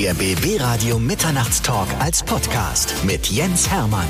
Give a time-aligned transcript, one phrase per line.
[0.00, 4.06] Der BB Radio Mitternachtstalk als Podcast mit Jens Hermann.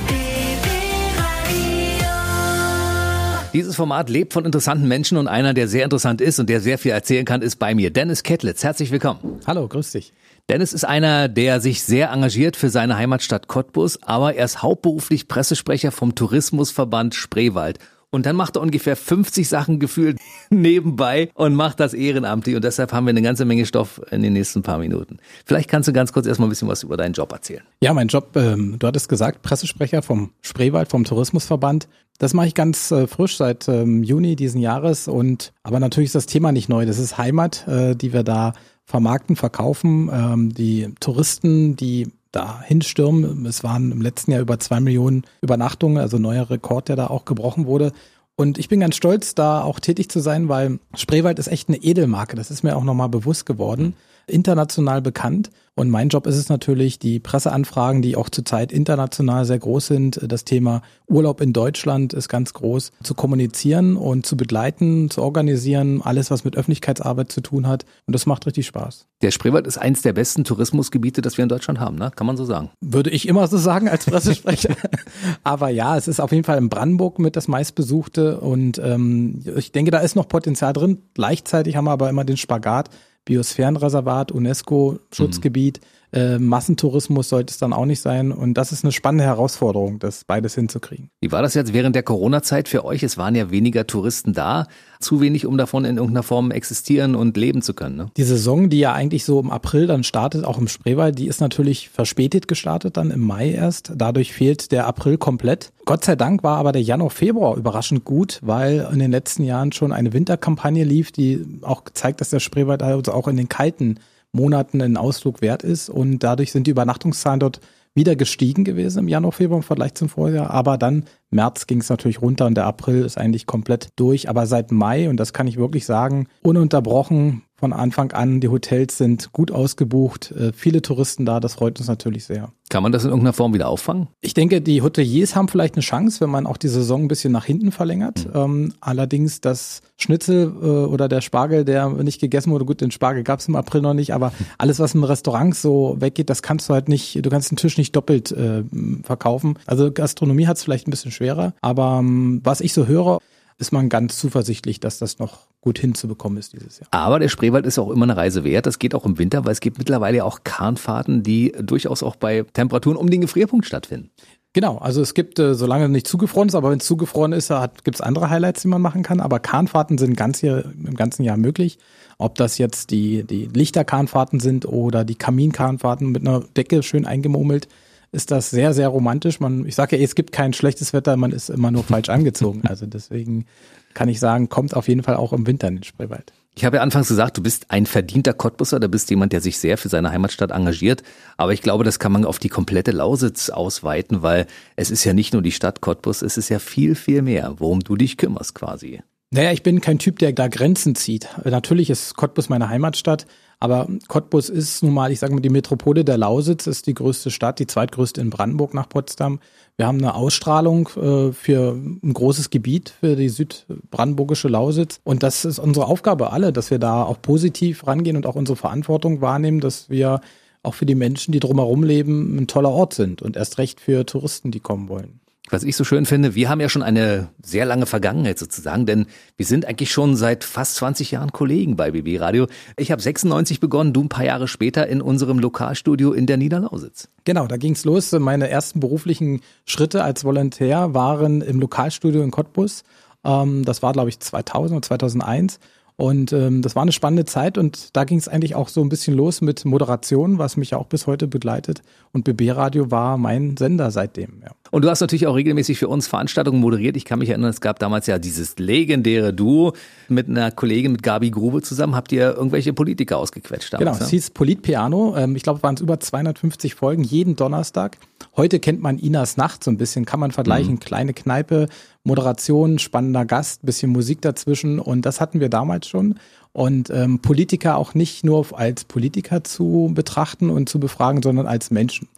[3.52, 6.79] Dieses Format lebt von interessanten Menschen und einer, der sehr interessant ist und der sehr
[6.79, 7.90] viel erzählen kann, ist bei mir.
[7.92, 9.40] Dennis Kettlitz, herzlich willkommen.
[9.48, 10.12] Hallo, grüß dich.
[10.48, 15.27] Dennis ist einer, der sich sehr engagiert für seine Heimatstadt Cottbus, aber er ist hauptberuflich
[15.27, 17.80] Pressesprecher vom Tourismusverband Spreewald.
[18.11, 20.18] Und dann macht er ungefähr 50 Sachen gefühlt
[20.50, 22.56] nebenbei und macht das ehrenamtlich.
[22.56, 25.18] Und deshalb haben wir eine ganze Menge Stoff in den nächsten paar Minuten.
[25.46, 27.62] Vielleicht kannst du ganz kurz erstmal ein bisschen was über deinen Job erzählen.
[27.82, 31.88] Ja, mein Job, ähm, du hattest gesagt, Pressesprecher vom Spreewald, vom Tourismusverband.
[32.19, 35.08] Das mache ich ganz äh, frisch seit ähm, Juni diesen Jahres.
[35.08, 36.86] Und aber natürlich ist das Thema nicht neu.
[36.86, 38.52] Das ist Heimat, äh, die wir da
[38.84, 40.11] vermarkten, verkaufen.
[40.12, 43.44] Ähm, die Touristen, die da hinstürmen.
[43.47, 47.25] Es waren im letzten Jahr über zwei Millionen Übernachtungen, also neuer Rekord, der da auch
[47.25, 47.92] gebrochen wurde.
[48.36, 51.78] Und ich bin ganz stolz, da auch tätig zu sein, weil Spreewald ist echt eine
[51.78, 52.36] Edelmarke.
[52.36, 53.94] Das ist mir auch nochmal bewusst geworden
[54.30, 55.50] international bekannt.
[55.77, 60.20] Und mein Job ist es natürlich, die Presseanfragen, die auch zurzeit international sehr groß sind,
[60.22, 66.02] das Thema Urlaub in Deutschland ist ganz groß, zu kommunizieren und zu begleiten, zu organisieren,
[66.02, 67.86] alles, was mit Öffentlichkeitsarbeit zu tun hat.
[68.06, 69.06] Und das macht richtig Spaß.
[69.22, 72.10] Der Spreewald ist eins der besten Tourismusgebiete, das wir in Deutschland haben, ne?
[72.14, 72.70] kann man so sagen.
[72.80, 74.77] Würde ich immer so sagen als Pressesprecher.
[75.44, 79.72] Aber ja, es ist auf jeden Fall in Brandenburg mit das meistbesuchte und ähm, ich
[79.72, 80.98] denke, da ist noch Potenzial drin.
[81.14, 82.90] Gleichzeitig haben wir aber immer den Spagat
[83.24, 85.80] Biosphärenreservat, UNESCO-Schutzgebiet.
[85.80, 85.99] Mhm.
[86.12, 88.33] Äh, Massentourismus sollte es dann auch nicht sein.
[88.33, 91.11] Und das ist eine spannende Herausforderung, das beides hinzukriegen.
[91.20, 93.02] Wie war das jetzt während der Corona-Zeit für euch?
[93.02, 94.67] Es waren ja weniger Touristen da.
[94.98, 97.97] Zu wenig, um davon in irgendeiner Form existieren und leben zu können.
[97.97, 98.06] Ne?
[98.17, 101.41] Die Saison, die ja eigentlich so im April dann startet, auch im Spreewald, die ist
[101.41, 103.92] natürlich verspätet gestartet, dann im Mai erst.
[103.95, 105.72] Dadurch fehlt der April komplett.
[105.86, 109.72] Gott sei Dank war aber der Januar, Februar überraschend gut, weil in den letzten Jahren
[109.72, 113.98] schon eine Winterkampagne lief, die auch zeigt, dass der Spreewald also auch in den kalten
[114.33, 115.89] Monaten einen Ausflug wert ist.
[115.89, 117.61] Und dadurch sind die Übernachtungszahlen dort
[117.95, 120.50] wieder gestiegen gewesen im Januar, Februar im Vergleich zum Vorjahr.
[120.50, 124.29] Aber dann März ging es natürlich runter und der April ist eigentlich komplett durch.
[124.29, 128.41] Aber seit Mai, und das kann ich wirklich sagen, ununterbrochen von Anfang an.
[128.41, 132.53] Die Hotels sind gut ausgebucht, äh, viele Touristen da, das freut uns natürlich sehr.
[132.71, 134.09] Kann man das in irgendeiner Form wieder auffangen?
[134.21, 137.32] Ich denke, die Hoteliers haben vielleicht eine Chance, wenn man auch die Saison ein bisschen
[137.32, 138.26] nach hinten verlängert.
[138.26, 138.41] Mhm.
[138.41, 143.25] Ähm, allerdings das Schnitzel äh, oder der Spargel, der nicht gegessen wurde, gut, den Spargel
[143.25, 146.69] gab es im April noch nicht, aber alles, was in Restaurants so weggeht, das kannst
[146.69, 148.62] du halt nicht, du kannst den Tisch nicht doppelt äh,
[149.03, 149.59] verkaufen.
[149.66, 153.19] Also Gastronomie hat es vielleicht ein bisschen schwerer, aber ähm, was ich so höre,
[153.60, 156.88] ist man ganz zuversichtlich, dass das noch gut hinzubekommen ist dieses Jahr.
[156.91, 158.66] Aber der Spreewald ist auch immer eine Reise wert.
[158.66, 162.44] Das geht auch im Winter, weil es gibt mittlerweile auch Kahnfahrten, die durchaus auch bei
[162.54, 164.10] Temperaturen um den Gefrierpunkt stattfinden.
[164.53, 167.53] Genau, also es gibt, äh, solange nicht zugefroren ist, aber wenn es zugefroren ist,
[167.84, 169.21] gibt es andere Highlights, die man machen kann.
[169.21, 171.78] Aber Kahnfahrten sind ganz hier, im ganzen Jahr möglich.
[172.19, 177.69] Ob das jetzt die, die Lichterkahnfahrten sind oder die Kaminkahnfahrten mit einer Decke schön eingemummelt,
[178.12, 179.41] ist das sehr, sehr romantisch.
[179.41, 182.62] Man, ich sage ja, es gibt kein schlechtes Wetter, man ist immer nur falsch angezogen.
[182.66, 183.47] Also deswegen
[183.94, 186.32] kann ich sagen, kommt auf jeden Fall auch im Winter in den Spreewald.
[186.56, 189.59] Ich habe ja anfangs gesagt, du bist ein verdienter Cottbusser, du bist jemand, der sich
[189.59, 191.03] sehr für seine Heimatstadt engagiert.
[191.37, 194.47] Aber ich glaube, das kann man auf die komplette Lausitz ausweiten, weil
[194.77, 197.81] es ist ja nicht nur die Stadt Cottbus, es ist ja viel, viel mehr, worum
[197.81, 199.00] du dich kümmerst quasi.
[199.31, 201.28] Naja, ich bin kein Typ, der da Grenzen zieht.
[201.44, 203.27] Natürlich ist Cottbus meine Heimatstadt,
[203.60, 207.31] aber Cottbus ist nun mal, ich sage mal, die Metropole der Lausitz ist die größte
[207.31, 209.38] Stadt, die zweitgrößte in Brandenburg nach Potsdam.
[209.76, 215.00] Wir haben eine Ausstrahlung äh, für ein großes Gebiet, für die südbrandenburgische Lausitz.
[215.04, 218.56] Und das ist unsere Aufgabe alle, dass wir da auch positiv rangehen und auch unsere
[218.56, 220.22] Verantwortung wahrnehmen, dass wir
[220.62, 224.06] auch für die Menschen, die drumherum leben, ein toller Ort sind und erst recht für
[224.06, 225.21] Touristen, die kommen wollen.
[225.50, 229.06] Was ich so schön finde, wir haben ja schon eine sehr lange Vergangenheit sozusagen, denn
[229.37, 232.47] wir sind eigentlich schon seit fast 20 Jahren Kollegen bei BB Radio.
[232.77, 237.09] Ich habe 96 begonnen, du ein paar Jahre später in unserem Lokalstudio in der Niederlausitz.
[237.25, 238.12] Genau, da ging's los.
[238.12, 242.84] Meine ersten beruflichen Schritte als Volontär waren im Lokalstudio in Cottbus.
[243.25, 245.59] Ähm, das war, glaube ich, 2000 oder 2001.
[245.97, 248.89] Und ähm, das war eine spannende Zeit und da ging es eigentlich auch so ein
[248.89, 251.83] bisschen los mit Moderation, was mich ja auch bis heute begleitet.
[252.13, 254.41] Und BB Radio war mein Sender seitdem.
[254.42, 254.53] Ja.
[254.71, 256.96] Und du hast natürlich auch regelmäßig für uns Veranstaltungen moderiert.
[256.96, 259.75] Ich kann mich erinnern, es gab damals ja dieses legendäre Duo
[260.08, 261.94] mit einer Kollegin, mit Gabi Grube zusammen.
[261.94, 263.87] Habt ihr irgendwelche Politiker ausgequetscht damals?
[263.87, 264.05] Genau, ne?
[264.05, 265.17] es hieß Politpiano.
[265.17, 267.99] Ähm, ich glaube, es waren es über 250 Folgen, jeden Donnerstag.
[268.37, 270.75] Heute kennt man Inas Nacht so ein bisschen, kann man vergleichen.
[270.75, 270.81] Mhm.
[270.81, 271.69] Kleine Kneipe,
[272.05, 276.14] Moderation, spannender Gast, bisschen Musik dazwischen und das hatten wir damals schon.
[276.52, 281.70] Und ähm, Politiker auch nicht nur als Politiker zu betrachten und zu befragen, sondern als
[281.70, 282.08] Menschen.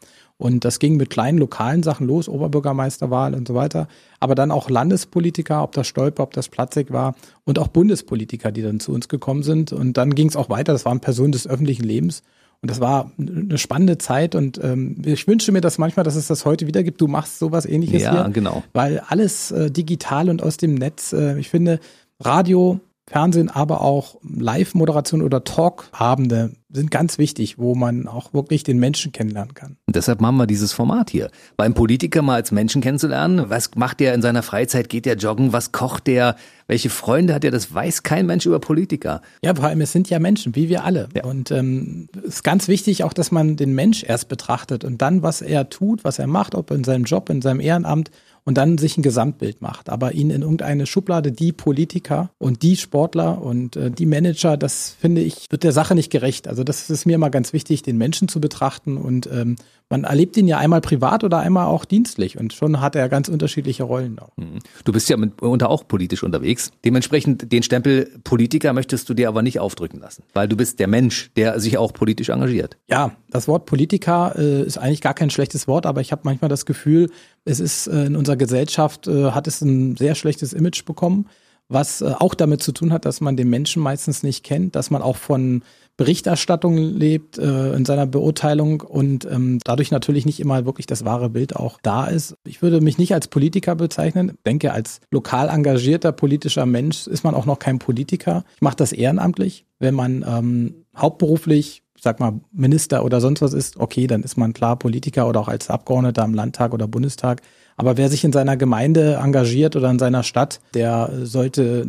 [0.42, 3.86] Und das ging mit kleinen lokalen Sachen los, Oberbürgermeisterwahl und so weiter.
[4.18, 8.62] Aber dann auch Landespolitiker, ob das Stolper, ob das Platzig war und auch Bundespolitiker, die
[8.62, 9.72] dann zu uns gekommen sind.
[9.72, 10.72] Und dann ging es auch weiter.
[10.72, 12.24] Das waren Personen des öffentlichen Lebens.
[12.60, 16.26] Und das war eine spannende Zeit und ähm, ich wünsche mir das manchmal, dass es
[16.26, 17.00] das heute wieder gibt.
[17.00, 18.20] Du machst sowas ähnliches ja, hier.
[18.22, 18.64] Ja, genau.
[18.72, 21.78] Weil alles äh, digital und aus dem Netz, äh, ich finde,
[22.18, 28.78] Radio, Fernsehen, aber auch Live-Moderation oder Talkabende sind ganz wichtig, wo man auch wirklich den
[28.78, 29.76] Menschen kennenlernen kann.
[29.86, 31.30] Und deshalb machen wir dieses Format hier.
[31.56, 33.44] Beim Politiker mal als Menschen kennenzulernen.
[33.48, 34.88] Was macht der in seiner Freizeit?
[34.88, 35.52] Geht der joggen?
[35.52, 36.36] Was kocht der?
[36.66, 37.50] Welche Freunde hat er?
[37.50, 39.20] Das weiß kein Mensch über Politiker.
[39.44, 41.08] Ja, vor allem, es sind ja Menschen, wie wir alle.
[41.14, 41.24] Ja.
[41.24, 45.22] Und ähm, es ist ganz wichtig auch, dass man den Mensch erst betrachtet und dann,
[45.22, 48.10] was er tut, was er macht, ob in seinem Job, in seinem Ehrenamt
[48.44, 49.88] und dann sich ein Gesamtbild macht.
[49.88, 54.96] Aber ihn in irgendeine Schublade, die Politiker und die Sportler und äh, die Manager, das
[54.98, 56.48] finde ich, wird der Sache nicht gerecht.
[56.48, 59.56] Also das ist mir immer ganz wichtig, den Menschen zu betrachten und ähm,
[59.88, 63.28] man erlebt ihn ja einmal privat oder einmal auch dienstlich und schon hat er ganz
[63.28, 64.36] unterschiedliche Rollen auch.
[64.36, 64.58] Mhm.
[64.84, 66.70] Du bist ja mitunter auch politisch unterwegs.
[66.84, 70.88] Dementsprechend den Stempel Politiker möchtest du dir aber nicht aufdrücken lassen, weil du bist der
[70.88, 72.78] Mensch, der sich auch politisch engagiert.
[72.88, 76.48] Ja, das Wort Politiker äh, ist eigentlich gar kein schlechtes Wort, aber ich habe manchmal
[76.48, 77.10] das Gefühl,
[77.44, 81.26] es ist äh, in unserer Gesellschaft äh, hat es ein sehr schlechtes Image bekommen,
[81.68, 84.90] was äh, auch damit zu tun hat, dass man den Menschen meistens nicht kennt, dass
[84.90, 85.62] man auch von
[85.96, 91.30] Berichterstattung lebt äh, in seiner Beurteilung und ähm, dadurch natürlich nicht immer wirklich das wahre
[91.30, 92.34] Bild auch da ist.
[92.44, 94.30] Ich würde mich nicht als Politiker bezeichnen.
[94.30, 98.44] Ich denke, als lokal engagierter politischer Mensch ist man auch noch kein Politiker.
[98.56, 99.66] Ich mache das ehrenamtlich.
[99.78, 104.52] Wenn man ähm, hauptberuflich sag mal, Minister oder sonst was ist, okay, dann ist man
[104.52, 107.42] klar Politiker oder auch als Abgeordneter im Landtag oder Bundestag.
[107.76, 111.86] Aber wer sich in seiner Gemeinde engagiert oder in seiner Stadt, der sollte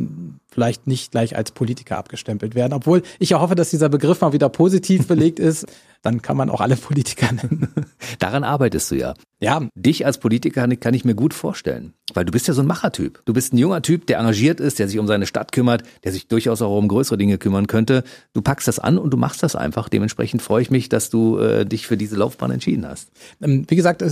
[0.53, 2.73] vielleicht nicht gleich als Politiker abgestempelt werden.
[2.73, 5.65] Obwohl ich ja hoffe, dass dieser Begriff mal wieder positiv belegt ist.
[6.01, 7.69] Dann kann man auch alle Politiker nennen.
[8.19, 9.13] Daran arbeitest du ja.
[9.39, 9.61] Ja.
[9.73, 11.93] Dich als Politiker kann ich mir gut vorstellen.
[12.13, 13.21] Weil du bist ja so ein Machertyp.
[13.25, 16.11] Du bist ein junger Typ, der engagiert ist, der sich um seine Stadt kümmert, der
[16.11, 18.03] sich durchaus auch um größere Dinge kümmern könnte.
[18.33, 19.87] Du packst das an und du machst das einfach.
[19.87, 23.09] Dementsprechend freue ich mich, dass du äh, dich für diese Laufbahn entschieden hast.
[23.41, 24.03] Ähm, wie gesagt,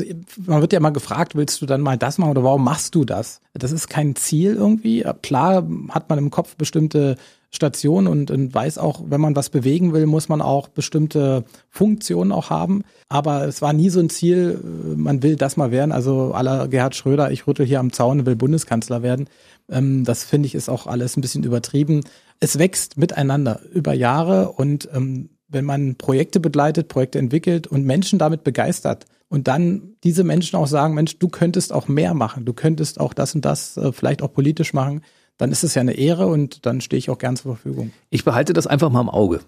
[0.45, 3.03] man wird ja mal gefragt, willst du dann mal das machen oder warum machst du
[3.03, 3.41] das?
[3.53, 5.05] Das ist kein Ziel irgendwie.
[5.21, 7.17] Klar hat man im Kopf bestimmte
[7.51, 12.31] Stationen und, und weiß auch, wenn man was bewegen will, muss man auch bestimmte Funktionen
[12.31, 12.83] auch haben.
[13.09, 15.91] Aber es war nie so ein Ziel, äh, man will das mal werden.
[15.91, 19.27] Also aller Gerhard Schröder, ich rüttel hier am Zaun und will Bundeskanzler werden.
[19.69, 22.01] Ähm, das finde ich ist auch alles ein bisschen übertrieben.
[22.39, 28.17] Es wächst miteinander über Jahre und ähm, wenn man Projekte begleitet, Projekte entwickelt und Menschen
[28.17, 32.53] damit begeistert und dann diese Menschen auch sagen, Mensch, du könntest auch mehr machen, du
[32.53, 35.01] könntest auch das und das äh, vielleicht auch politisch machen,
[35.37, 37.91] dann ist es ja eine Ehre und dann stehe ich auch gern zur Verfügung.
[38.09, 39.41] Ich behalte das einfach mal im Auge.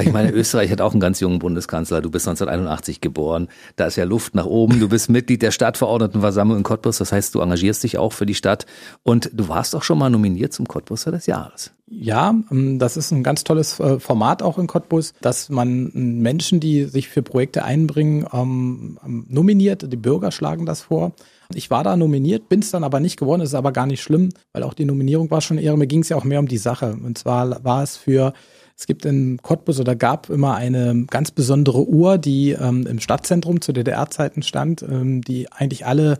[0.00, 2.00] Ich meine, Österreich hat auch einen ganz jungen Bundeskanzler.
[2.00, 3.48] Du bist 1981 geboren.
[3.76, 4.80] Da ist ja Luft nach oben.
[4.80, 6.98] Du bist Mitglied der Stadtverordnetenversammlung in Cottbus.
[6.98, 8.66] Das heißt, du engagierst dich auch für die Stadt.
[9.02, 11.72] Und du warst auch schon mal nominiert zum Cottbuser des Jahres.
[11.86, 16.60] Ja, ähm, das ist ein ganz tolles äh, Format auch in Cottbus, dass man Menschen,
[16.60, 19.92] die sich für Projekte einbringen, ähm, ähm, nominiert.
[19.92, 21.12] Die Bürger schlagen das vor.
[21.54, 24.30] Ich war da nominiert, bin es dann aber nicht geworden, ist aber gar nicht schlimm,
[24.52, 26.58] weil auch die Nominierung war schon eher, mir ging es ja auch mehr um die
[26.58, 26.96] Sache.
[27.02, 28.32] Und zwar war es für,
[28.76, 33.60] es gibt in Cottbus oder gab immer eine ganz besondere Uhr, die ähm, im Stadtzentrum
[33.60, 36.18] zu DDR-Zeiten stand, ähm, die eigentlich alle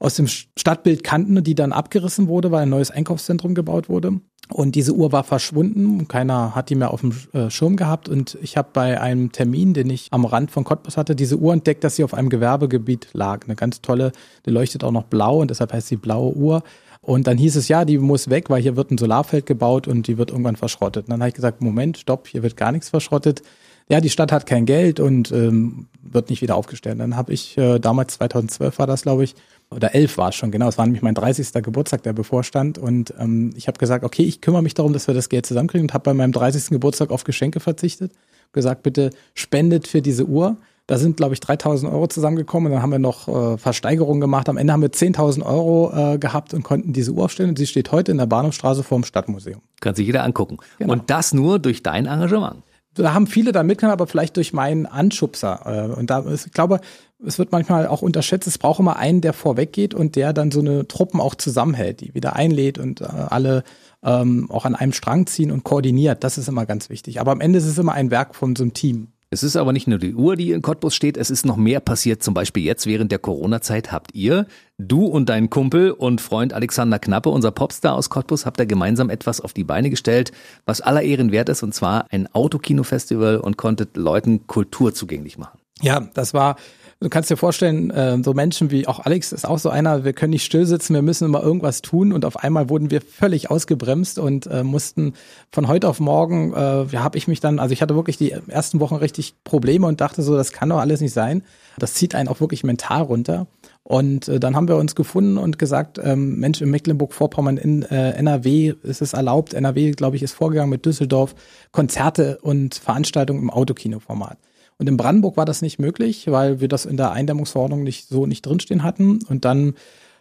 [0.00, 4.20] aus dem Stadtbild kannten und die dann abgerissen wurde, weil ein neues Einkaufszentrum gebaut wurde.
[4.52, 8.08] Und diese Uhr war verschwunden, keiner hat die mehr auf dem äh, Schirm gehabt.
[8.08, 11.52] Und ich habe bei einem Termin, den ich am Rand von Cottbus hatte, diese Uhr
[11.52, 13.44] entdeckt, dass sie auf einem Gewerbegebiet lag.
[13.44, 14.10] Eine ganz tolle,
[14.46, 16.62] die leuchtet auch noch blau und deshalb heißt sie blaue Uhr.
[17.02, 20.06] Und dann hieß es, ja, die muss weg, weil hier wird ein Solarfeld gebaut und
[20.06, 21.06] die wird irgendwann verschrottet.
[21.06, 23.42] Und dann habe ich gesagt, Moment, stopp, hier wird gar nichts verschrottet.
[23.88, 27.00] Ja, die Stadt hat kein Geld und ähm, wird nicht wieder aufgestellt.
[27.00, 29.34] Dann habe ich, äh, damals 2012 war das, glaube ich,
[29.74, 30.68] oder elf war es schon, genau.
[30.68, 31.52] Es war nämlich mein 30.
[31.62, 32.76] Geburtstag, der bevorstand.
[32.76, 35.84] Und ähm, ich habe gesagt, okay, ich kümmere mich darum, dass wir das Geld zusammenkriegen
[35.84, 36.70] und habe bei meinem 30.
[36.70, 38.12] Geburtstag auf Geschenke verzichtet.
[38.52, 40.56] Gesagt, bitte spendet für diese Uhr.
[40.88, 44.48] Da sind, glaube ich, 3000 Euro zusammengekommen und dann haben wir noch äh, Versteigerungen gemacht.
[44.48, 47.68] Am Ende haben wir 10.000 Euro äh, gehabt und konnten diese Uhr aufstellen und sie
[47.68, 49.60] steht heute in der Bahnhofstraße vor dem Stadtmuseum.
[49.80, 50.56] Kann sich jeder angucken.
[50.80, 50.94] Genau.
[50.94, 54.86] Und das nur durch dein Engagement da haben viele da mitgenommen, aber vielleicht durch meinen
[54.86, 55.90] Anschubser.
[55.92, 56.80] Äh, und da, ich glaube,
[57.24, 60.60] es wird manchmal auch unterschätzt, es braucht immer einen, der vorweggeht und der dann so
[60.60, 63.64] eine Truppen auch zusammenhält, die wieder einlädt und äh, alle
[64.02, 66.24] ähm, auch an einem Strang ziehen und koordiniert.
[66.24, 67.20] Das ist immer ganz wichtig.
[67.20, 69.08] Aber am Ende ist es immer ein Werk von so einem Team.
[69.32, 71.78] Es ist aber nicht nur die Uhr, die in Cottbus steht, es ist noch mehr
[71.78, 72.20] passiert.
[72.20, 74.46] Zum Beispiel jetzt während der Corona-Zeit habt ihr,
[74.76, 79.08] du und dein Kumpel und Freund Alexander Knappe, unser Popstar aus Cottbus, habt ihr gemeinsam
[79.08, 80.32] etwas auf die Beine gestellt,
[80.64, 85.60] was aller Ehren wert ist, und zwar ein Autokino-Festival und konntet Leuten Kultur zugänglich machen.
[85.80, 86.56] Ja, das war
[87.02, 90.12] Du kannst dir vorstellen, äh, so Menschen wie auch Alex ist auch so einer, wir
[90.12, 93.50] können nicht still sitzen, wir müssen immer irgendwas tun und auf einmal wurden wir völlig
[93.50, 95.14] ausgebremst und äh, mussten
[95.50, 98.32] von heute auf morgen, äh, ja, habe ich mich dann, also ich hatte wirklich die
[98.48, 101.42] ersten Wochen richtig Probleme und dachte so, das kann doch alles nicht sein.
[101.78, 103.46] Das zieht einen auch wirklich mental runter.
[103.82, 108.10] Und äh, dann haben wir uns gefunden und gesagt, ähm, Mensch, in Mecklenburg-Vorpommern, in äh,
[108.10, 109.54] NRW ist es erlaubt.
[109.54, 111.34] NRW, glaube ich, ist vorgegangen mit Düsseldorf,
[111.72, 114.36] Konzerte und Veranstaltungen im Autokinoformat.
[114.80, 118.24] Und in Brandenburg war das nicht möglich, weil wir das in der Eindämmungsverordnung nicht so
[118.24, 119.18] nicht drinstehen hatten.
[119.28, 119.74] Und dann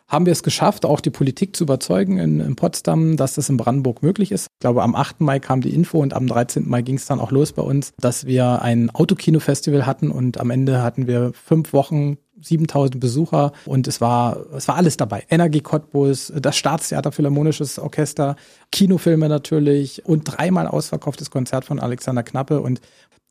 [0.10, 3.56] haben wir es geschafft, auch die Politik zu überzeugen in, in, Potsdam, dass das in
[3.56, 4.48] Brandenburg möglich ist.
[4.48, 5.22] Ich glaube, am 8.
[5.22, 6.68] Mai kam die Info und am 13.
[6.68, 10.50] Mai ging es dann auch los bei uns, dass wir ein Autokino-Festival hatten und am
[10.50, 15.26] Ende hatten wir fünf Wochen 7000 Besucher und es war, es war alles dabei.
[15.30, 18.36] Energie Cottbus, das Staatstheater Philharmonisches Orchester,
[18.72, 22.82] Kinofilme natürlich und dreimal ausverkauftes Konzert von Alexander Knappe und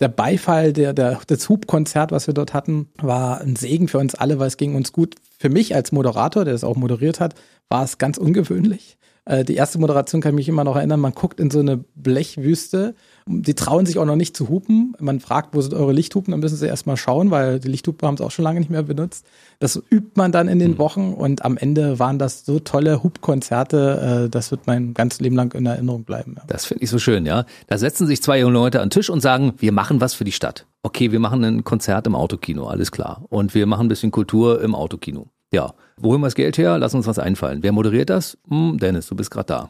[0.00, 4.14] der Beifall der, der, des Hubkonzert, was wir dort hatten, war ein Segen für uns
[4.14, 5.16] alle, weil es ging uns gut.
[5.38, 7.34] Für mich als Moderator, der es auch moderiert hat,
[7.68, 8.98] war es ganz ungewöhnlich.
[9.28, 11.00] Äh, die erste Moderation kann ich mich immer noch erinnern.
[11.00, 12.94] Man guckt in so eine Blechwüste
[13.30, 14.94] die trauen sich auch noch nicht zu hupen.
[14.98, 16.30] Man fragt, wo sind eure Lichthupen?
[16.30, 18.82] Dann müssen sie erstmal schauen, weil die Lichthupe haben sie auch schon lange nicht mehr
[18.82, 19.26] benutzt.
[19.58, 20.78] Das übt man dann in den mhm.
[20.78, 25.36] Wochen und am Ende waren das so tolle Hubkonzerte, äh, das wird mein ganzes Leben
[25.36, 26.34] lang in Erinnerung bleiben.
[26.36, 26.44] Ja.
[26.46, 27.44] Das finde ich so schön, ja.
[27.66, 30.24] Da setzen sich zwei junge Leute an den Tisch und sagen, wir machen was für
[30.24, 30.66] die Stadt.
[30.82, 33.24] Okay, wir machen ein Konzert im Autokino, alles klar.
[33.28, 35.28] Und wir machen ein bisschen Kultur im Autokino.
[35.52, 36.78] Ja, wo holen wir das Geld her?
[36.78, 37.62] Lass uns was einfallen.
[37.62, 38.36] Wer moderiert das?
[38.48, 39.68] Hm, Dennis, du bist gerade da.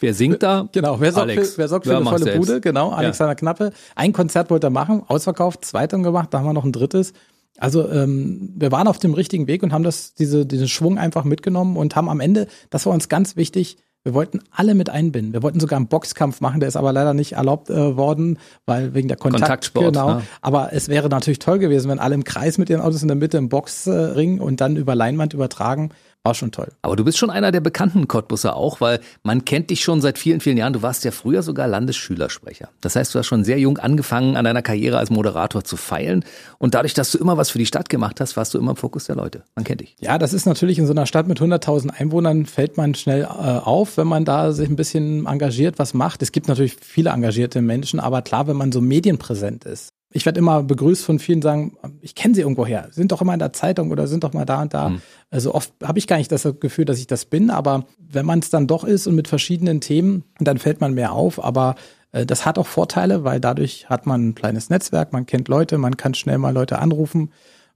[0.00, 0.68] Wer singt da?
[0.72, 1.52] Genau, wer sorgt Alex.
[1.52, 2.48] für, wer sorgt für eine volle selbst.
[2.48, 2.60] Bude?
[2.60, 3.36] Genau, Alexander ja.
[3.36, 3.72] Knappe.
[3.94, 7.12] Ein Konzert wollte er machen, ausverkauft, zweiten gemacht, da haben wir noch ein drittes.
[7.58, 11.24] Also ähm, wir waren auf dem richtigen Weg und haben das, diese, diesen Schwung einfach
[11.24, 15.34] mitgenommen und haben am Ende, das war uns ganz wichtig, wir wollten alle mit einbinden.
[15.34, 18.94] Wir wollten sogar einen Boxkampf machen, der ist aber leider nicht erlaubt äh, worden, weil
[18.94, 19.92] wegen der Kontakt, Kontaktsport.
[19.92, 20.14] Genau.
[20.14, 20.22] Ne?
[20.40, 23.16] Aber es wäre natürlich toll gewesen, wenn alle im Kreis mit ihren Autos in der
[23.16, 25.90] Mitte im Boxring und dann über Leinwand übertragen.
[26.22, 26.68] War schon toll.
[26.82, 30.18] Aber du bist schon einer der bekannten Cottbusser auch, weil man kennt dich schon seit
[30.18, 30.74] vielen, vielen Jahren.
[30.74, 32.68] Du warst ja früher sogar Landesschülersprecher.
[32.82, 36.22] Das heißt, du hast schon sehr jung angefangen, an deiner Karriere als Moderator zu feilen.
[36.58, 38.76] Und dadurch, dass du immer was für die Stadt gemacht hast, warst du immer im
[38.76, 39.44] Fokus der Leute.
[39.54, 39.96] Man kennt dich.
[39.98, 43.26] Ja, das ist natürlich in so einer Stadt mit 100.000 Einwohnern fällt man schnell äh,
[43.26, 46.20] auf, wenn man da sich ein bisschen engagiert was macht.
[46.20, 50.38] Es gibt natürlich viele engagierte Menschen, aber klar, wenn man so medienpräsent ist, ich werde
[50.38, 53.52] immer begrüßt von vielen, sagen, ich kenne sie irgendwo her, sind doch immer in der
[53.52, 54.90] Zeitung oder sind doch mal da und da.
[54.90, 55.02] Mhm.
[55.30, 58.40] Also oft habe ich gar nicht das Gefühl, dass ich das bin, aber wenn man
[58.40, 61.42] es dann doch ist und mit verschiedenen Themen, dann fällt man mehr auf.
[61.42, 61.76] Aber
[62.12, 65.78] äh, das hat auch Vorteile, weil dadurch hat man ein kleines Netzwerk, man kennt Leute,
[65.78, 67.30] man kann schnell mal Leute anrufen.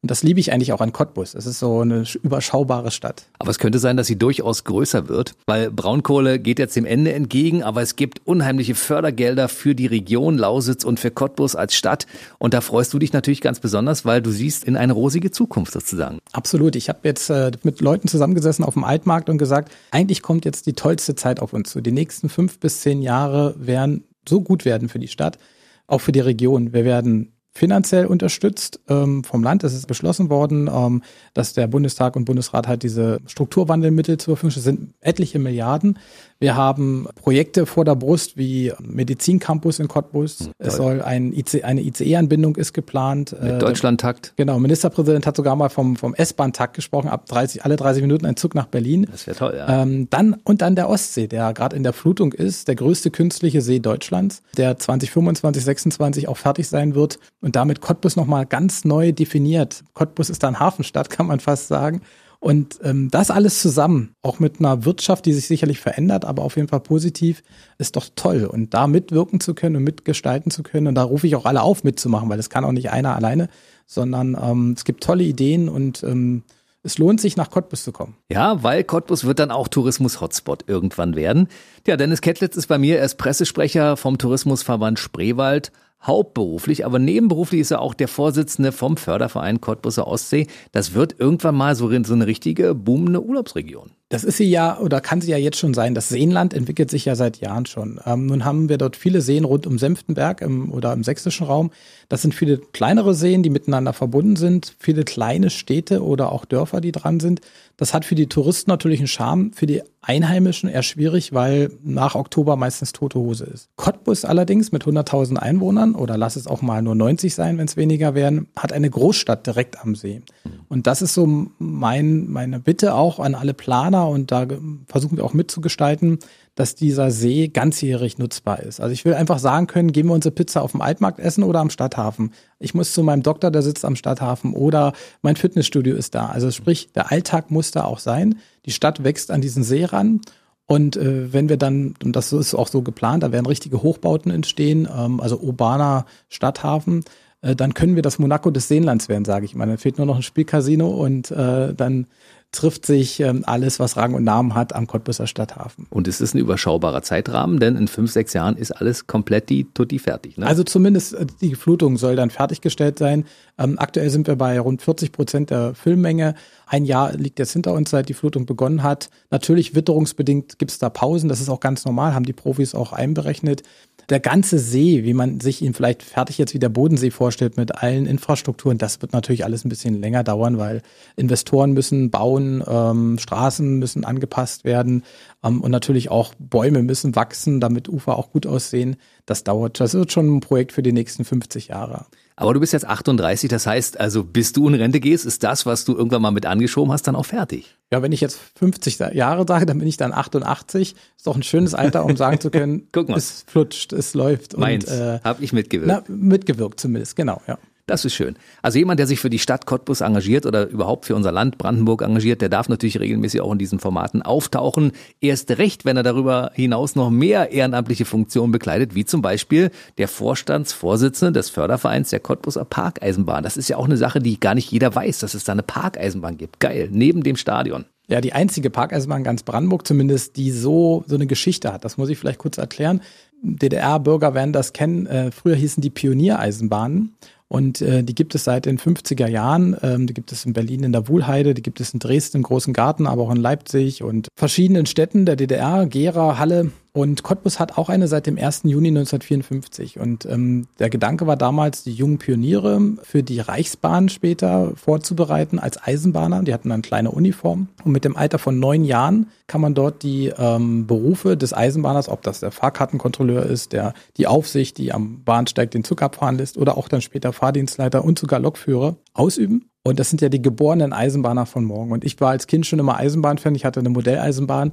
[0.04, 1.32] Und das liebe ich eigentlich auch an Cottbus.
[1.34, 3.24] Es ist so eine überschaubare Stadt.
[3.38, 7.14] Aber es könnte sein, dass sie durchaus größer wird, weil Braunkohle geht jetzt dem Ende
[7.14, 12.06] entgegen, aber es gibt unheimliche Fördergelder für die Region Lausitz und für Cottbus als Stadt.
[12.36, 15.72] Und da freust du dich natürlich ganz besonders, weil du siehst in eine rosige Zukunft
[15.72, 16.18] sozusagen.
[16.32, 16.76] Absolut.
[16.76, 20.66] Ich habe jetzt äh, mit Leuten zusammengesessen auf dem Altmarkt und gesagt, eigentlich kommt jetzt
[20.66, 21.80] die tollste Zeit auf uns zu.
[21.80, 25.38] Die nächsten fünf bis zehn Jahre werden so gut werden für die Stadt,
[25.86, 26.74] auch für die Region.
[26.74, 29.62] Wir werden finanziell unterstützt ähm, vom Land.
[29.62, 31.02] Es ist beschlossen worden, ähm,
[31.34, 34.64] dass der Bundestag und Bundesrat halt diese Strukturwandelmittel zur Verfügung stellen.
[34.64, 35.98] Das sind etliche Milliarden.
[36.44, 40.40] Wir haben Projekte vor der Brust wie Medizincampus in Cottbus.
[40.40, 43.34] Mhm, es soll ein IC, eine ICE-Anbindung ist geplant.
[43.40, 44.34] Mit äh, Deutschlandtakt.
[44.36, 48.36] Genau, Ministerpräsident hat sogar mal vom, vom S-Bahn-Takt gesprochen, ab 30, alle 30 Minuten ein
[48.36, 49.06] Zug nach Berlin.
[49.10, 49.82] Das wäre toll, ja.
[49.82, 53.62] Ähm, dann, und dann der Ostsee, der gerade in der Flutung ist, der größte künstliche
[53.62, 59.12] See Deutschlands, der 2025, 26 auch fertig sein wird und damit Cottbus nochmal ganz neu
[59.12, 59.82] definiert.
[59.94, 62.02] Cottbus ist dann Hafenstadt, kann man fast sagen.
[62.44, 66.56] Und ähm, das alles zusammen, auch mit einer Wirtschaft, die sich sicherlich verändert, aber auf
[66.56, 67.42] jeden Fall positiv,
[67.78, 68.44] ist doch toll.
[68.44, 71.62] Und da mitwirken zu können und mitgestalten zu können, und da rufe ich auch alle
[71.62, 73.48] auf, mitzumachen, weil das kann auch nicht einer alleine,
[73.86, 76.42] sondern ähm, es gibt tolle Ideen und ähm,
[76.82, 78.14] es lohnt sich, nach Cottbus zu kommen.
[78.30, 81.48] Ja, weil Cottbus wird dann auch Tourismus-Hotspot irgendwann werden.
[81.86, 85.72] Ja, Dennis Kettlitz ist bei mir, er ist Pressesprecher vom Tourismusverband Spreewald
[86.06, 90.46] hauptberuflich, aber nebenberuflich ist er auch der Vorsitzende vom Förderverein Cottbuser Ostsee.
[90.72, 93.90] Das wird irgendwann mal so, so eine richtige boomende Urlaubsregion.
[94.10, 95.94] Das ist sie ja oder kann sie ja jetzt schon sein.
[95.94, 98.00] Das Seenland entwickelt sich ja seit Jahren schon.
[98.06, 101.70] Ähm, nun haben wir dort viele Seen rund um Senftenberg im, oder im sächsischen Raum.
[102.08, 106.80] Das sind viele kleinere Seen, die miteinander verbunden sind, viele kleine Städte oder auch Dörfer,
[106.80, 107.40] die dran sind.
[107.76, 112.14] Das hat für die Touristen natürlich einen Charme, für die Einheimischen eher schwierig, weil nach
[112.14, 113.70] Oktober meistens tote Hose ist.
[113.76, 117.76] Cottbus allerdings mit 100.000 Einwohnern oder lass es auch mal nur 90 sein, wenn es
[117.76, 120.22] weniger werden, hat eine Großstadt direkt am See.
[120.68, 124.46] Und das ist so mein, meine Bitte auch an alle Planer und da
[124.86, 126.18] versuchen wir auch mitzugestalten,
[126.54, 128.80] dass dieser See ganzjährig nutzbar ist.
[128.80, 131.60] Also ich will einfach sagen können, gehen wir unsere Pizza auf dem Altmarkt essen oder
[131.60, 132.32] am Stadthafen.
[132.60, 134.92] Ich muss zu meinem Doktor, der sitzt am Stadthafen oder
[135.22, 136.26] mein Fitnessstudio ist da.
[136.26, 138.36] Also sprich, der Alltag muss da auch sein.
[138.66, 140.20] Die Stadt wächst an diesen See ran.
[140.66, 144.30] Und äh, wenn wir dann, und das ist auch so geplant, da werden richtige Hochbauten
[144.30, 147.04] entstehen, ähm, also urbaner Stadthafen,
[147.42, 149.66] äh, dann können wir das Monaco des Seenlands werden, sage ich mal.
[149.66, 152.06] Dann fehlt nur noch ein Spielcasino und äh, dann
[152.54, 155.86] trifft sich ähm, alles, was Rang und Namen hat, am Cottbusser Stadthafen.
[155.90, 159.64] Und es ist ein überschaubarer Zeitrahmen, denn in fünf, sechs Jahren ist alles komplett die
[159.64, 160.38] Tutti fertig.
[160.38, 160.46] Ne?
[160.46, 163.24] Also zumindest äh, die Flutung soll dann fertiggestellt sein.
[163.58, 166.34] Ähm, aktuell sind wir bei rund 40 Prozent der Füllmenge.
[166.66, 169.10] Ein Jahr liegt jetzt hinter uns, seit die Flutung begonnen hat.
[169.30, 172.92] Natürlich witterungsbedingt gibt es da Pausen, das ist auch ganz normal, haben die Profis auch
[172.92, 173.62] einberechnet
[174.08, 177.74] der ganze See, wie man sich ihn vielleicht fertig jetzt wie der Bodensee vorstellt mit
[177.82, 180.82] allen Infrastrukturen, das wird natürlich alles ein bisschen länger dauern, weil
[181.16, 185.04] Investoren müssen bauen, ähm, Straßen müssen angepasst werden
[185.42, 188.96] ähm, und natürlich auch Bäume müssen wachsen, damit Ufer auch gut aussehen.
[189.26, 192.06] Das dauert, das wird schon ein Projekt für die nächsten 50 Jahre.
[192.36, 195.66] Aber du bist jetzt 38, das heißt, also bis du in Rente gehst, ist das,
[195.66, 197.76] was du irgendwann mal mit angeschoben hast, dann auch fertig.
[197.92, 200.96] Ja, wenn ich jetzt 50 Jahre sage, dann bin ich dann 88.
[201.16, 203.16] Ist doch ein schönes Alter, um sagen zu können, Guck mal.
[203.16, 204.56] es flutscht, es läuft.
[204.58, 206.08] Meins, äh, habe ich mitgewirkt.
[206.08, 207.56] Na, mitgewirkt zumindest, genau, ja.
[207.86, 208.36] Das ist schön.
[208.62, 212.00] Also jemand, der sich für die Stadt Cottbus engagiert oder überhaupt für unser Land Brandenburg
[212.00, 214.92] engagiert, der darf natürlich regelmäßig auch in diesen Formaten auftauchen.
[215.20, 220.08] Erst recht, wenn er darüber hinaus noch mehr ehrenamtliche Funktionen bekleidet, wie zum Beispiel der
[220.08, 223.44] Vorstandsvorsitzende des Fördervereins der Cottbuser Parkeisenbahn.
[223.44, 225.62] Das ist ja auch eine Sache, die gar nicht jeder weiß, dass es da eine
[225.62, 226.60] Parkeisenbahn gibt.
[226.60, 227.84] Geil, neben dem Stadion.
[228.08, 231.84] Ja, die einzige Parkeisenbahn ganz Brandenburg zumindest, die so, so eine Geschichte hat.
[231.84, 233.02] Das muss ich vielleicht kurz erklären.
[233.42, 235.06] DDR-Bürger werden das kennen.
[235.06, 237.14] Äh, früher hießen die Pioniereisenbahnen.
[237.54, 239.76] Und äh, die gibt es seit den 50er Jahren.
[239.80, 242.42] Ähm, die gibt es in Berlin in der Wuhlheide, die gibt es in Dresden im
[242.42, 246.72] Großen Garten, aber auch in Leipzig und verschiedenen Städten der DDR, Gera, Halle.
[246.96, 248.62] Und Cottbus hat auch eine seit dem 1.
[248.64, 249.98] Juni 1954.
[249.98, 255.82] Und ähm, der Gedanke war damals, die jungen Pioniere für die Reichsbahn später vorzubereiten als
[255.82, 256.44] Eisenbahner.
[256.44, 257.66] Die hatten dann kleine Uniform.
[257.82, 262.08] Und mit dem Alter von neun Jahren kann man dort die ähm, Berufe des Eisenbahners,
[262.08, 266.56] ob das der Fahrkartenkontrolleur ist, der die Aufsicht, die am Bahnsteig den Zug abfahren lässt
[266.56, 269.68] oder auch dann später Fahrdienstleiter und sogar Lokführer ausüben.
[269.82, 271.90] Und das sind ja die geborenen Eisenbahner von morgen.
[271.90, 273.56] Und ich war als Kind schon immer Eisenbahnfan.
[273.56, 274.72] Ich hatte eine Modelleisenbahn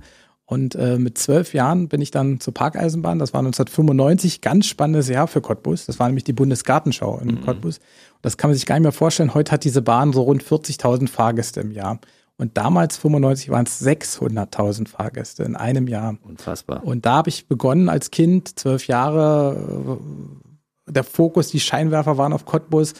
[0.52, 3.20] und äh, mit zwölf Jahren bin ich dann zur Parkeisenbahn.
[3.20, 5.86] Das war 1995, ganz spannendes Jahr für Cottbus.
[5.86, 7.42] Das war nämlich die Bundesgartenschau in mhm.
[7.46, 7.80] Cottbus.
[8.22, 9.34] Das kann man sich gar nicht mehr vorstellen.
[9.34, 12.02] Heute hat diese Bahn so rund 40.000 Fahrgäste im Jahr.
[12.36, 16.18] Und damals, 95, waren es 600.000 Fahrgäste in einem Jahr.
[16.22, 16.84] Unfassbar.
[16.84, 20.00] Und da habe ich begonnen als Kind, zwölf Jahre.
[20.88, 22.94] Äh, der Fokus, die Scheinwerfer waren auf Cottbus.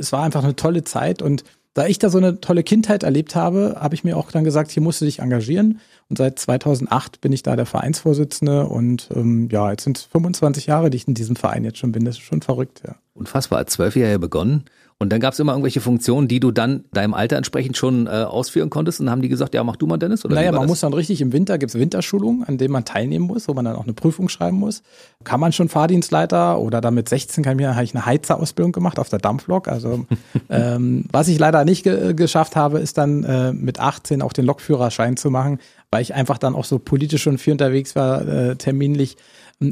[0.00, 1.20] Es war einfach eine tolle Zeit.
[1.20, 1.44] Und
[1.76, 4.70] da ich da so eine tolle Kindheit erlebt habe, habe ich mir auch dann gesagt,
[4.70, 5.80] hier musst du dich engagieren.
[6.08, 10.64] Und seit 2008 bin ich da der Vereinsvorsitzende und ähm, ja, jetzt sind es 25
[10.64, 12.06] Jahre, die ich in diesem Verein jetzt schon bin.
[12.06, 12.94] Das ist schon verrückt, ja.
[13.12, 14.64] Unfassbar, als Zwölfjähriger begonnen
[14.98, 18.10] und dann gab es immer irgendwelche Funktionen, die du dann deinem Alter entsprechend schon äh,
[18.10, 18.98] ausführen konntest.
[18.98, 20.24] Und haben die gesagt, ja, mach du mal, Dennis?
[20.24, 20.68] Oder naja, man das?
[20.68, 23.76] muss dann richtig im Winter, gibt's Winterschulungen, an denen man teilnehmen muss, wo man dann
[23.76, 24.82] auch eine Prüfung schreiben muss.
[25.22, 28.98] Kann man schon Fahrdienstleiter oder dann mit 16 kann ich, habe ich eine Heizerausbildung gemacht
[28.98, 29.68] auf der Dampflok.
[29.68, 30.06] Also
[30.48, 34.46] ähm, was ich leider nicht ge geschafft habe, ist dann äh, mit 18 auch den
[34.46, 35.58] Lokführerschein zu machen,
[35.90, 39.18] weil ich einfach dann auch so politisch schon viel unterwegs war, äh, terminlich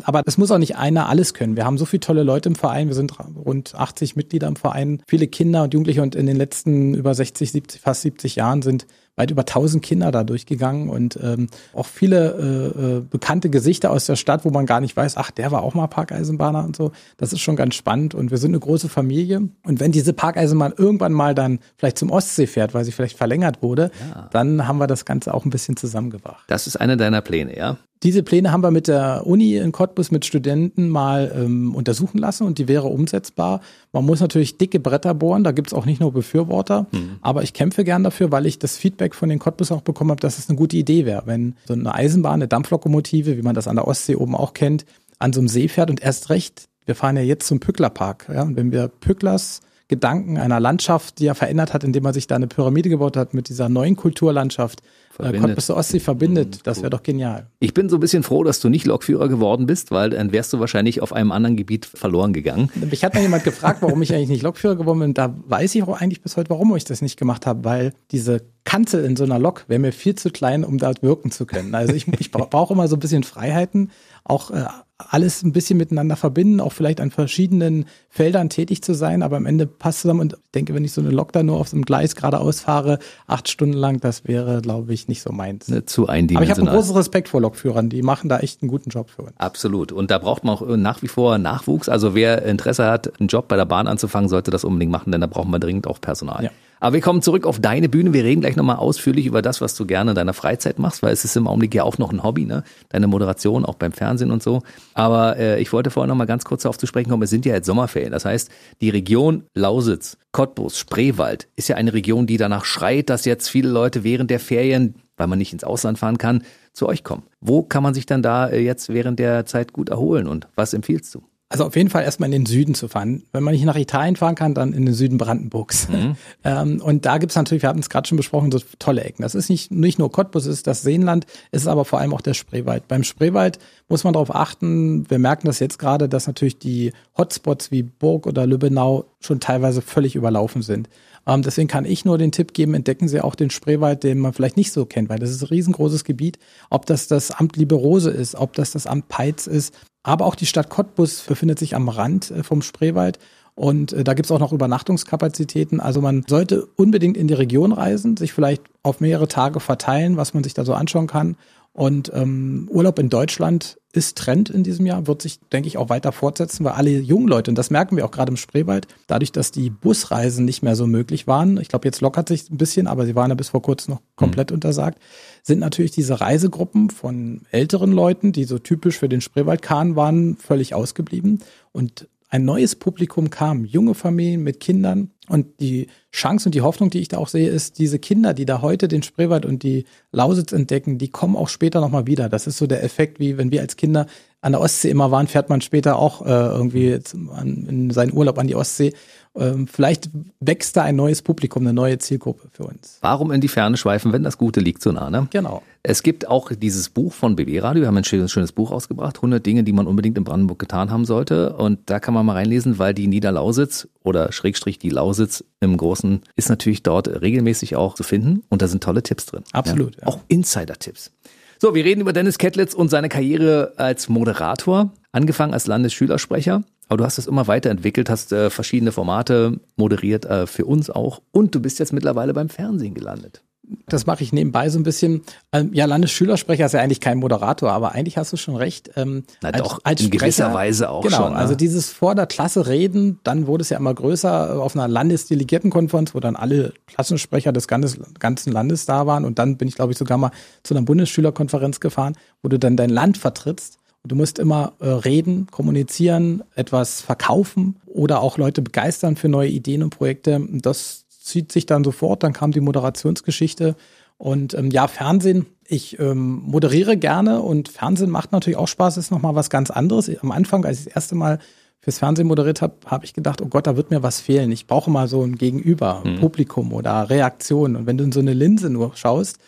[0.05, 1.57] aber es muss auch nicht einer alles können.
[1.57, 2.89] Wir haben so viele tolle Leute im Verein.
[2.89, 5.03] Wir sind rund 80 Mitglieder im Verein.
[5.07, 8.87] Viele Kinder und Jugendliche und in den letzten über 60, 70, fast 70 Jahren sind
[9.17, 14.07] weit über 1000 Kinder da durchgegangen und ähm, auch viele äh, äh, bekannte Gesichter aus
[14.07, 16.91] der Stadt, wo man gar nicht weiß, ach, der war auch mal Parkeisenbahner und so.
[17.17, 19.49] Das ist schon ganz spannend und wir sind eine große Familie.
[19.65, 23.63] Und wenn diese Parkeisenbahn irgendwann mal dann vielleicht zum Ostsee fährt, weil sie vielleicht verlängert
[23.63, 24.29] wurde, ja.
[24.33, 26.45] dann haben wir das Ganze auch ein bisschen zusammengebracht.
[26.49, 27.77] Das ist einer deiner Pläne, ja?
[28.05, 32.47] Diese Pläne haben wir mit der Uni in Cottbus mit Studenten mal ähm, untersuchen lassen
[32.47, 33.63] und die wäre umsetzbar.
[33.93, 37.17] Man muss natürlich dicke Bretter bohren, da gibt's auch nicht nur Befürworter, mhm.
[37.23, 40.21] aber ich kämpfe gern dafür, weil ich das Feedback von den Cottbus auch bekommen habe,
[40.21, 43.67] dass es eine gute Idee wäre, wenn so eine Eisenbahn, eine Dampflokomotive, wie man das
[43.67, 44.85] an der Ostsee oben auch kennt,
[45.19, 48.31] an so einem See fährt und erst recht, wir fahren ja jetzt zum Pücklerpark.
[48.33, 52.27] Ja, und wenn wir Pücklers Gedanken einer Landschaft, die er verändert hat, indem er sich
[52.27, 54.83] da eine Pyramide gebaut hat mit dieser neuen Kulturlandschaft,
[55.19, 56.61] Cottbus Ostsee verbindet.
[56.65, 57.47] Das wäre doch genial.
[57.61, 60.53] Ich bin so ein bisschen froh, dass du nicht Lokführer geworden bist, weil dann wärst
[60.53, 62.71] du wahrscheinlich auf einem anderen Gebiet verloren gegangen.
[62.75, 65.15] Mich hat mal jemand gefragt, warum ich eigentlich nicht Lokführer geworden bin.
[65.15, 68.43] Da weiß ich auch eigentlich bis heute, warum ich das nicht gemacht habe, weil diese
[68.65, 71.75] Kanzel in so einer Lok wäre mir viel zu klein, um da wirken zu können.
[71.75, 73.91] Also ich, ich brauche immer so ein bisschen Freiheiten,
[74.25, 74.65] auch äh,
[74.99, 79.45] alles ein bisschen miteinander verbinden, auch vielleicht an verschiedenen Feldern tätig zu sein, aber am
[79.45, 81.77] Ende passt zusammen und ich denke, wenn ich so eine Lok da nur auf so
[81.77, 85.67] einem Gleis geradeaus fahre, acht Stunden lang, das wäre, glaube ich, nicht so meins.
[85.67, 86.37] Ne, zu eindimensional.
[86.37, 89.11] Aber ich habe einen großen Respekt vor Lokführern, die machen da echt einen guten Job
[89.11, 89.33] für uns.
[89.39, 89.91] Absolut.
[89.91, 91.89] Und da braucht man auch nach wie vor Nachwuchs.
[91.89, 95.21] Also wer Interesse hat, einen Job bei der Bahn anzufangen, sollte das unbedingt machen, denn
[95.21, 96.45] da brauchen wir dringend auch Personal.
[96.45, 96.51] Ja.
[96.85, 98.13] Aber wir kommen zurück auf deine Bühne.
[98.13, 101.15] Wir reden gleich nochmal ausführlich über das, was du gerne in deiner Freizeit machst, weil
[101.15, 102.63] es ist im Augenblick ja auch noch ein Hobby, ne?
[102.91, 104.61] Deine Moderation, auch beim Fernsehen und so.
[104.93, 107.23] Aber äh, ich wollte vorher nochmal ganz kurz darauf zu sprechen kommen.
[107.23, 108.13] Es sind ja jetzt Sommerferien.
[108.13, 108.51] Das heißt,
[108.83, 113.71] die Region Lausitz, Cottbus, Spreewald ist ja eine Region, die danach schreit, dass jetzt viele
[113.71, 116.43] Leute während der Ferien, weil man nicht ins Ausland fahren kann,
[116.75, 117.23] zu euch kommen.
[117.41, 120.75] Wo kann man sich dann da äh, jetzt während der Zeit gut erholen und was
[120.75, 121.23] empfiehlst du?
[121.55, 123.23] Also auf jeden Fall erstmal in den Süden zu fahren.
[123.31, 125.89] Wenn man nicht nach Italien fahren kann, dann in den Süden Brandenburgs.
[125.89, 126.17] Mhm.
[126.45, 129.23] ähm, und da gibt's natürlich, wir hatten es gerade schon besprochen, so tolle Ecken.
[129.23, 132.13] Das ist nicht, nicht nur Cottbus, es ist das Seenland, es ist aber vor allem
[132.13, 132.89] auch der Spreewald.
[132.89, 137.71] Beim Spreewald muss man darauf achten, wir merken das jetzt gerade, dass natürlich die Hotspots
[137.71, 140.89] wie Burg oder Lübbenau schon teilweise völlig überlaufen sind.
[141.25, 144.33] Ähm, deswegen kann ich nur den Tipp geben, entdecken Sie auch den Spreewald, den man
[144.33, 146.41] vielleicht nicht so kennt, weil das ist ein riesengroßes Gebiet.
[146.69, 149.73] Ob das das Amt Liberose ist, ob das das Amt Peitz ist,
[150.05, 153.19] aber auch die Stadt Cottbus befindet sich am Rand äh, vom Spreewald.
[153.57, 155.81] Und äh, da gibt's auch noch Übernachtungskapazitäten.
[155.81, 160.35] Also man sollte unbedingt in die Region reisen, sich vielleicht auf mehrere Tage verteilen, was
[160.35, 161.37] man sich da so anschauen kann.
[161.75, 165.89] Und ähm, Urlaub in Deutschland ist Trend in diesem Jahr, wird sich, denke ich, auch
[165.89, 169.33] weiter fortsetzen, weil alle jungen Leute, und das merken wir auch gerade im Spreewald, dadurch,
[169.33, 172.87] dass die Busreisen nicht mehr so möglich waren, ich glaube, jetzt lockert sich ein bisschen,
[172.87, 174.55] aber sie waren ja bis vor kurzem noch komplett mhm.
[174.55, 175.01] untersagt,
[175.43, 180.75] sind natürlich diese Reisegruppen von älteren Leuten, die so typisch für den Spreewaldkahn waren, völlig
[180.75, 181.41] ausgeblieben.
[181.73, 185.11] Und ein neues Publikum kam, junge Familien mit Kindern.
[185.29, 188.45] Und die Chance und die Hoffnung, die ich da auch sehe, ist, diese Kinder, die
[188.45, 192.29] da heute den Spreewald und die Lausitz entdecken, die kommen auch später nochmal wieder.
[192.29, 194.07] Das ist so der Effekt, wie wenn wir als Kinder
[194.43, 196.99] an der Ostsee immer waren, fährt man später auch äh, irgendwie
[197.35, 198.93] an, in seinen Urlaub an die Ostsee
[199.37, 200.11] ähm, vielleicht
[200.41, 202.99] wächst da ein neues Publikum, eine neue Zielgruppe für uns.
[203.01, 205.11] Warum in die Ferne schweifen, wenn das Gute liegt so nah?
[205.11, 205.27] Ne?
[205.31, 205.63] Genau.
[205.83, 207.83] Es gibt auch dieses Buch von BW Radio.
[207.83, 209.17] Wir haben ein schönes, schönes Buch ausgebracht.
[209.17, 211.55] 100 Dinge, die man unbedingt in Brandenburg getan haben sollte.
[211.57, 215.14] Und da kann man mal reinlesen, weil die Niederlausitz oder Schrägstrich die Lausitz
[215.61, 218.43] im Großen ist natürlich dort regelmäßig auch zu finden.
[218.49, 219.45] Und da sind tolle Tipps drin.
[219.53, 219.97] Absolut.
[219.97, 220.03] Ja?
[220.03, 220.09] Ja.
[220.09, 221.13] Auch Insider-Tipps.
[221.61, 224.93] So, wir reden über Dennis Kettlitz und seine Karriere als Moderator.
[225.13, 230.47] Angefangen als Landesschülersprecher aber du hast es immer weiterentwickelt, hast äh, verschiedene Formate moderiert, äh,
[230.47, 231.23] für uns auch.
[231.33, 233.43] Und du bist jetzt mittlerweile beim Fernsehen gelandet.
[233.87, 235.23] Das mache ich nebenbei so ein bisschen.
[235.53, 238.91] Ähm, ja, Landesschülersprecher ist ja eigentlich kein Moderator, aber eigentlich hast du schon recht.
[238.97, 241.27] Ähm, Na doch, als in Sprecher, gewisser Weise auch genau, schon.
[241.29, 244.89] Genau, also dieses vor der Klasse reden, dann wurde es ja immer größer auf einer
[244.89, 249.25] Landesdelegiertenkonferenz, wo dann alle Klassensprecher des ganzen Landes da waren.
[249.25, 250.31] Und dann bin ich, glaube ich, sogar mal
[250.63, 253.79] zu einer Bundesschülerkonferenz gefahren, wo du dann dein Land vertrittst.
[254.07, 259.83] Du musst immer äh, reden, kommunizieren, etwas verkaufen oder auch Leute begeistern für neue Ideen
[259.83, 260.47] und Projekte.
[260.51, 262.23] Das zieht sich dann sofort.
[262.23, 263.77] Dann kam die Moderationsgeschichte.
[264.17, 269.11] Und ähm, ja, Fernsehen, ich ähm, moderiere gerne und Fernsehen macht natürlich auch Spaß, ist
[269.11, 270.11] nochmal was ganz anderes.
[270.23, 271.41] Am Anfang, als ich das erste Mal
[271.81, 274.53] fürs Fernsehen moderiert habe, habe ich gedacht, oh Gott, da wird mir was fehlen.
[274.53, 276.21] Ich brauche mal so ein Gegenüber, mhm.
[276.21, 277.77] Publikum oder Reaktion.
[277.77, 279.39] Und wenn du in so eine Linse nur schaust,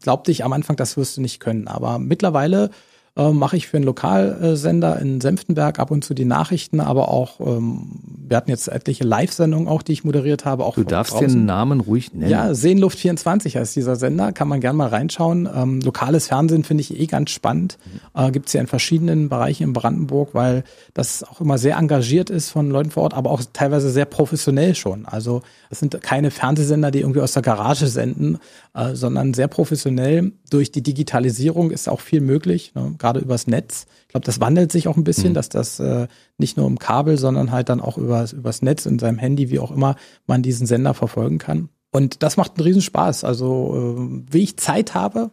[0.00, 1.68] glaubte ich am Anfang, das wirst du nicht können.
[1.68, 2.70] Aber mittlerweile
[3.16, 7.40] äh, mache ich für einen Lokalsender in Senftenberg ab und zu die Nachrichten, aber auch,
[7.40, 10.64] ähm, wir hatten jetzt etliche Live-Sendungen auch, die ich moderiert habe.
[10.64, 11.28] Auch du darfst draußen.
[11.28, 12.30] den Namen ruhig nennen.
[12.30, 15.48] Ja, Seenluft 24 heißt dieser Sender, kann man gerne mal reinschauen.
[15.54, 17.78] Ähm, lokales Fernsehen finde ich eh ganz spannend.
[18.14, 18.20] Mhm.
[18.20, 22.30] Äh, Gibt es ja in verschiedenen Bereichen in Brandenburg, weil das auch immer sehr engagiert
[22.30, 25.06] ist von Leuten vor Ort, aber auch teilweise sehr professionell schon.
[25.06, 28.38] Also es sind keine Fernsehsender, die irgendwie aus der Garage senden,
[28.74, 30.32] äh, sondern sehr professionell.
[30.50, 32.72] Durch die Digitalisierung ist auch viel möglich.
[32.74, 32.94] Ne?
[33.06, 33.86] Gerade übers Netz.
[34.02, 35.34] Ich glaube, das wandelt sich auch ein bisschen, mhm.
[35.34, 38.98] dass das äh, nicht nur im Kabel, sondern halt dann auch übers, übers Netz in
[38.98, 39.94] seinem Handy, wie auch immer,
[40.26, 41.68] man diesen Sender verfolgen kann.
[41.92, 43.22] Und das macht einen Riesenspaß.
[43.22, 45.30] Also, äh, wie ich Zeit habe,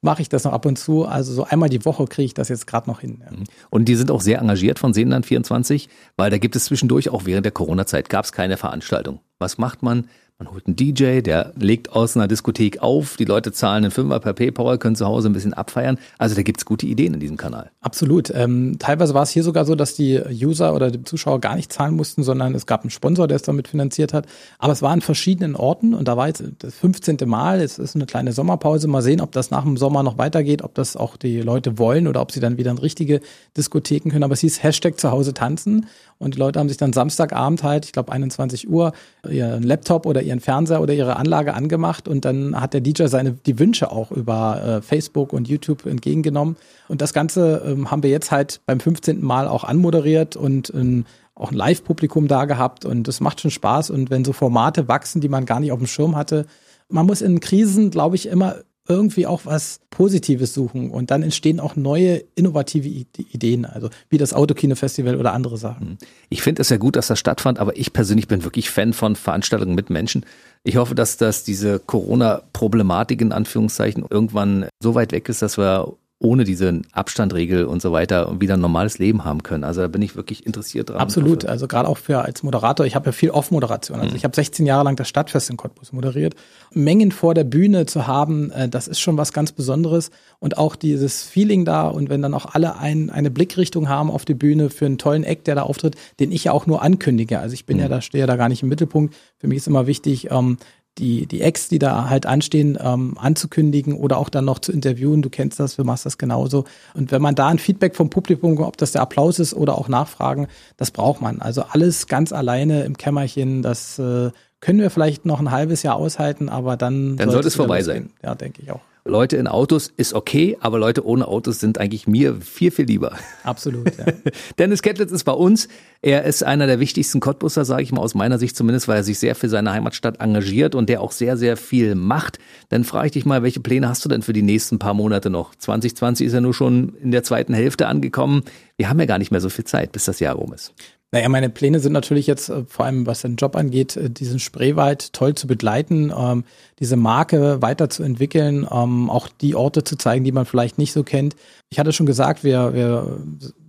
[0.00, 1.06] mache ich das noch ab und zu.
[1.06, 3.22] Also so einmal die Woche kriege ich das jetzt gerade noch hin.
[3.24, 3.30] Ja.
[3.30, 3.44] Mhm.
[3.70, 7.24] Und die sind auch sehr engagiert von Seenland 24, weil da gibt es zwischendurch auch
[7.24, 9.20] während der Corona-Zeit gab es keine Veranstaltung.
[9.38, 10.08] Was macht man?
[10.44, 14.20] Man holt einen DJ, der legt aus einer Diskothek auf, die Leute zahlen einen Fünfer
[14.20, 15.98] per PayPal, können zu Hause ein bisschen abfeiern.
[16.18, 17.70] Also da gibt's gute Ideen in diesem Kanal.
[17.80, 18.30] Absolut.
[18.34, 21.72] Ähm, teilweise war es hier sogar so, dass die User oder die Zuschauer gar nicht
[21.72, 24.26] zahlen mussten, sondern es gab einen Sponsor, der es damit finanziert hat.
[24.58, 27.16] Aber es war an verschiedenen Orten und da war jetzt das 15.
[27.24, 28.86] Mal, es ist eine kleine Sommerpause.
[28.86, 32.06] Mal sehen, ob das nach dem Sommer noch weitergeht, ob das auch die Leute wollen
[32.06, 33.20] oder ob sie dann wieder in richtige
[33.56, 34.24] Diskotheken können.
[34.24, 35.86] Aber es hieß Hashtag zu Hause tanzen
[36.18, 38.92] und die Leute haben sich dann Samstagabend halt, ich glaube 21 Uhr,
[39.28, 43.06] ihren Laptop oder ihren ihren Fernseher oder ihre Anlage angemacht und dann hat der DJ
[43.06, 46.56] seine die Wünsche auch über äh, Facebook und YouTube entgegengenommen.
[46.88, 49.24] Und das Ganze ähm, haben wir jetzt halt beim 15.
[49.24, 51.04] Mal auch anmoderiert und ähm,
[51.36, 53.90] auch ein Live-Publikum da gehabt und das macht schon Spaß.
[53.90, 56.46] Und wenn so Formate wachsen, die man gar nicht auf dem Schirm hatte,
[56.88, 61.60] man muss in Krisen, glaube ich, immer irgendwie auch was Positives suchen und dann entstehen
[61.60, 65.88] auch neue innovative Ideen, also wie das Autokino-Festival oder andere Sachen.
[65.88, 65.98] Hm.
[66.28, 69.16] Ich finde es ja gut, dass das stattfand, aber ich persönlich bin wirklich Fan von
[69.16, 70.26] Veranstaltungen mit Menschen.
[70.64, 75.94] Ich hoffe, dass das diese Corona-Problematik in Anführungszeichen irgendwann so weit weg ist, dass wir
[76.20, 79.64] ohne diese Abstandregel und so weiter wieder ein normales Leben haben können.
[79.64, 80.98] Also da bin ich wirklich interessiert dran.
[80.98, 81.44] Absolut.
[81.44, 82.86] Also gerade auch für als Moderator.
[82.86, 83.98] Ich habe ja viel Off-Moderation.
[83.98, 84.16] Also mhm.
[84.16, 86.34] ich habe 16 Jahre lang das Stadtfest in Cottbus moderiert.
[86.72, 90.10] Mengen vor der Bühne zu haben, äh, das ist schon was ganz Besonderes.
[90.38, 94.24] Und auch dieses Feeling da und wenn dann auch alle ein, eine Blickrichtung haben auf
[94.24, 97.40] die Bühne für einen tollen Eck, der da auftritt, den ich ja auch nur ankündige.
[97.40, 97.82] Also ich bin mhm.
[97.82, 99.14] ja da, stehe ja da gar nicht im Mittelpunkt.
[99.36, 100.58] Für mich ist immer wichtig, ähm,
[100.98, 105.22] die, die Acts, die da halt anstehen, ähm, anzukündigen oder auch dann noch zu interviewen.
[105.22, 106.64] Du kennst das, du machst das genauso.
[106.94, 109.88] Und wenn man da ein Feedback vom Publikum, ob das der Applaus ist oder auch
[109.88, 111.40] Nachfragen, das braucht man.
[111.40, 114.30] Also alles ganz alleine im Kämmerchen, das äh,
[114.60, 118.10] können wir vielleicht noch ein halbes Jahr aushalten, aber dann, dann sollte es vorbei sein.
[118.22, 118.80] Ja, denke ich auch.
[119.06, 123.18] Leute in Autos ist okay, aber Leute ohne Autos sind eigentlich mir viel, viel lieber.
[123.42, 124.06] Absolut, ja.
[124.58, 125.68] Dennis Kettlitz ist bei uns.
[126.00, 129.04] Er ist einer der wichtigsten Cottbusser, sage ich mal, aus meiner Sicht zumindest, weil er
[129.04, 132.38] sich sehr für seine Heimatstadt engagiert und der auch sehr, sehr viel macht.
[132.70, 135.28] Dann frage ich dich mal, welche Pläne hast du denn für die nächsten paar Monate
[135.28, 135.54] noch?
[135.54, 138.42] 2020 ist ja nur schon in der zweiten Hälfte angekommen.
[138.78, 140.72] Wir haben ja gar nicht mehr so viel Zeit, bis das Jahr rum ist.
[141.14, 144.40] Naja, meine Pläne sind natürlich jetzt, äh, vor allem was den Job angeht, äh, diesen
[144.40, 146.42] Spreewald toll zu begleiten, ähm,
[146.80, 151.36] diese Marke weiterzuentwickeln, ähm, auch die Orte zu zeigen, die man vielleicht nicht so kennt.
[151.70, 153.18] Ich hatte schon gesagt, wir, wir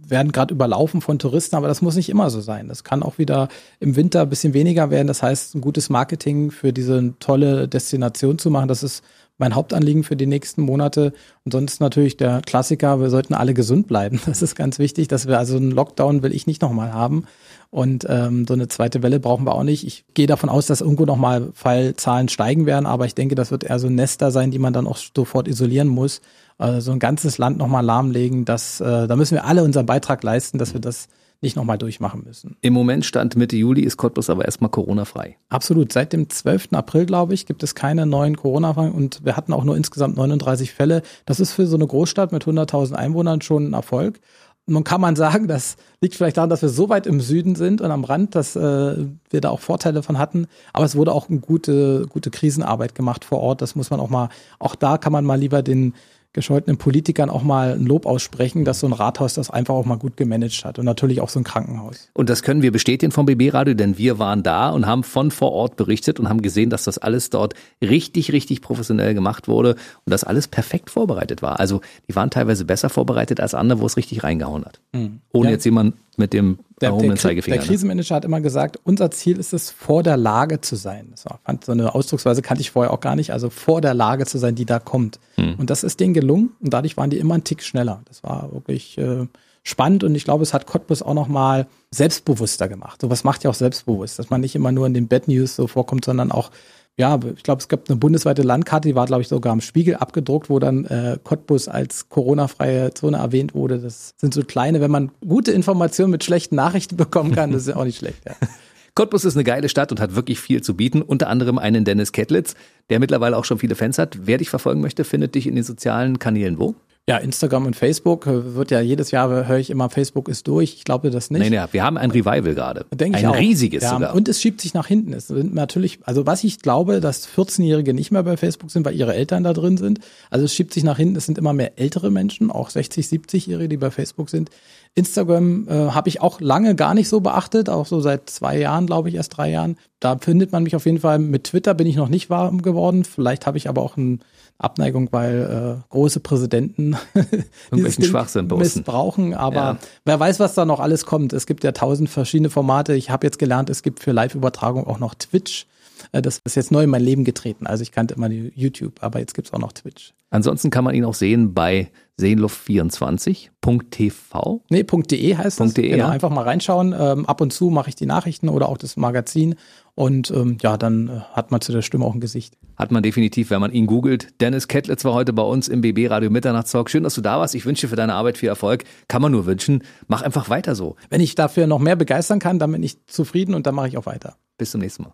[0.08, 2.68] werden gerade überlaufen von Touristen, aber das muss nicht immer so sein.
[2.68, 5.06] Das kann auch wieder im Winter ein bisschen weniger werden.
[5.06, 9.04] Das heißt, ein gutes Marketing für diese tolle Destination zu machen, das ist
[9.38, 11.14] mein Hauptanliegen für die nächsten Monate.
[11.44, 14.20] Und sonst natürlich der Klassiker, wir sollten alle gesund bleiben.
[14.26, 17.26] Das ist ganz wichtig, dass wir also einen Lockdown will ich nicht nochmal haben.
[17.72, 19.86] Und ähm, so eine zweite Welle brauchen wir auch nicht.
[19.86, 23.66] Ich gehe davon aus, dass irgendwo nochmal Fallzahlen steigen werden, aber ich denke, das wird
[23.66, 26.22] eher so Nester sein, die man dann auch sofort isolieren muss.
[26.58, 30.24] Also so ein ganzes Land nochmal lahmlegen, das, äh, da müssen wir alle unseren Beitrag
[30.24, 31.10] leisten, dass wir das
[31.42, 32.58] nicht nochmal durchmachen müssen.
[32.62, 35.38] Im Moment stand Mitte Juli ist Cottbus aber erstmal Corona-frei.
[35.50, 35.92] Absolut.
[35.92, 36.74] Seit dem 12.
[36.74, 40.72] April, glaube ich, gibt es keine neuen Corona-Fälle und wir hatten auch nur insgesamt 39
[40.72, 41.02] Fälle.
[41.26, 44.20] Das ist für so eine Großstadt mit 100.000 Einwohnern schon ein Erfolg.
[44.68, 47.82] Nun kann man sagen, das liegt vielleicht daran, dass wir so weit im Süden sind
[47.82, 50.48] und am Rand, dass äh, wir da auch Vorteile von hatten.
[50.74, 53.62] Aber es wurde auch eine gute, gute Krisenarbeit gemacht vor Ort.
[53.62, 55.94] Das muss man auch mal, auch da kann man mal lieber den
[56.36, 59.98] gescholtenen Politikern auch mal ein Lob aussprechen, dass so ein Rathaus das einfach auch mal
[59.98, 62.10] gut gemanagt hat und natürlich auch so ein Krankenhaus.
[62.14, 65.32] Und das können wir bestätigen vom BB Radio, denn wir waren da und haben von
[65.32, 69.72] vor Ort berichtet und haben gesehen, dass das alles dort richtig, richtig professionell gemacht wurde
[70.06, 71.60] und das alles perfekt vorbereitet war.
[71.60, 74.82] Also die waren teilweise besser vorbereitet als andere, wo es richtig reingehauen hat.
[74.92, 75.22] Mhm.
[75.32, 75.52] Ohne ja.
[75.54, 77.56] jetzt jemand mit dem der, der, Zeigefinger.
[77.56, 77.68] Der ne?
[77.68, 81.08] Krisenmanager hat immer gesagt, unser Ziel ist es, vor der Lage zu sein.
[81.12, 83.32] Das war, fand so eine Ausdrucksweise kannte ich vorher auch gar nicht.
[83.32, 85.20] Also vor der Lage zu sein, die da kommt.
[85.36, 85.56] Hm.
[85.58, 88.02] Und das ist denen gelungen und dadurch waren die immer einen Tick schneller.
[88.06, 89.28] Das war wirklich äh,
[89.64, 93.02] spannend und ich glaube, es hat Cottbus auch noch mal selbstbewusster gemacht.
[93.02, 95.56] So was macht ja auch selbstbewusst, dass man nicht immer nur in den Bad News
[95.56, 96.52] so vorkommt, sondern auch
[96.98, 99.96] ja, ich glaube, es gab eine bundesweite Landkarte, die war, glaube ich, sogar am Spiegel
[99.96, 103.80] abgedruckt, wo dann äh, Cottbus als Corona-freie Zone erwähnt wurde.
[103.80, 107.68] Das sind so kleine, wenn man gute Informationen mit schlechten Nachrichten bekommen kann, das ist
[107.70, 108.22] ja auch nicht schlecht.
[108.26, 108.36] Ja.
[108.96, 111.02] Cottbus ist eine geile Stadt und hat wirklich viel zu bieten.
[111.02, 112.56] Unter anderem einen Dennis Kettlitz,
[112.90, 114.20] der mittlerweile auch schon viele Fans hat.
[114.22, 116.76] Wer dich verfolgen möchte, findet dich in den sozialen Kanälen wo?
[117.08, 120.74] Ja, Instagram und Facebook äh, wird ja jedes Jahr höre ich immer, Facebook ist durch.
[120.74, 121.40] Ich glaube das nicht.
[121.40, 122.88] Nein, ja, wir haben ein Revival gerade.
[122.92, 123.38] Denke ein ich auch.
[123.38, 124.16] riesiges ja, sogar.
[124.16, 125.14] Und es schiebt sich nach hinten.
[125.14, 128.96] Es sind natürlich, also was ich glaube, dass 14-Jährige nicht mehr bei Facebook sind, weil
[128.96, 130.00] ihre Eltern da drin sind.
[130.32, 131.16] Also es schiebt sich nach hinten.
[131.16, 134.50] Es sind immer mehr ältere Menschen, auch 60, 70-Jährige, die bei Facebook sind.
[134.96, 138.88] Instagram äh, habe ich auch lange gar nicht so beachtet, auch so seit zwei Jahren,
[138.88, 139.78] glaube ich, erst drei Jahren.
[140.00, 141.20] Da findet man mich auf jeden Fall.
[141.20, 143.04] Mit Twitter bin ich noch nicht warm geworden.
[143.04, 144.22] Vielleicht habe ich aber auch ein
[144.58, 146.96] Abneigung, weil äh, große Präsidenten
[147.76, 149.34] dieses Schwachsinn missbrauchen.
[149.34, 149.78] Aber ja.
[150.06, 151.34] wer weiß, was da noch alles kommt.
[151.34, 152.96] Es gibt ja tausend verschiedene Formate.
[152.96, 155.68] Ich habe jetzt gelernt, es gibt für Live-Übertragung auch noch Twitch.
[156.12, 157.68] Äh, das ist jetzt neu in mein Leben getreten.
[157.68, 160.14] Also ich kannte immer YouTube, aber jetzt gibt's auch noch Twitch.
[160.36, 161.90] Ansonsten kann man ihn auch sehen bei
[162.20, 164.62] seeluft24.tv.
[164.70, 165.74] Nee, .de heißt es.
[165.74, 166.10] .de, genau, ja.
[166.10, 166.94] einfach mal reinschauen.
[166.98, 169.56] Ähm, ab und zu mache ich die Nachrichten oder auch das Magazin.
[169.94, 172.58] Und ähm, ja, dann äh, hat man zu der Stimme auch ein Gesicht.
[172.76, 174.28] Hat man definitiv, wenn man ihn googelt.
[174.42, 176.90] Dennis Kettlitz war heute bei uns im BB Radio Mitternachtstalk.
[176.90, 177.56] Schön, dass du da warst.
[177.56, 178.84] Ich wünsche dir für deine Arbeit viel Erfolg.
[179.08, 179.84] Kann man nur wünschen.
[180.08, 180.98] Mach einfach weiter so.
[181.10, 183.98] Wenn ich dafür noch mehr begeistern kann, dann bin ich zufrieden und dann mache ich
[183.98, 184.36] auch weiter.
[184.58, 185.14] Bis zum nächsten Mal.